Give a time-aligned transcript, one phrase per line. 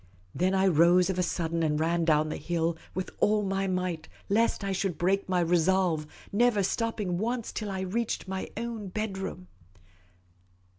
[0.33, 4.09] Then I rose of a sudden, and ran down the hill with all my might,
[4.29, 9.47] lest I should break my resolve, never stopping once till I reached my own bedroom.